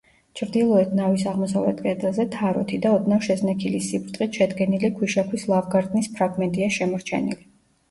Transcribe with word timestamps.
ჩრდილოეთ 0.39 0.93
ნავის 0.99 1.25
აღმოსავლეთ 1.31 1.83
კედელზე 1.87 2.25
თაროთი 2.37 2.79
და 2.87 2.95
ოდნავ 3.01 3.21
შეზნექილი 3.29 3.83
სიბრტყით 3.89 4.41
შედგენილი 4.41 4.93
ქვიშაქვის 4.97 5.47
ლავგარდნის 5.55 6.13
ფრაგმენტია 6.19 6.75
შემორჩენილი. 6.81 7.41